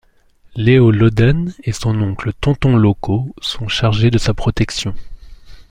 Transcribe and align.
Léo 0.55 0.89
Loden 0.89 1.53
et 1.63 1.73
son 1.73 2.01
oncle 2.01 2.33
Tonton 2.33 2.75
Loco 2.75 3.35
sont 3.39 3.67
chargés 3.67 4.09
de 4.09 4.17
sa 4.17 4.33
protection. 4.33 4.95